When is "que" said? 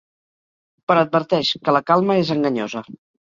1.67-1.77